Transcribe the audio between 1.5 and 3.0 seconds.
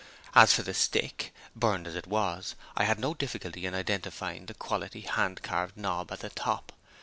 burned as it was, I had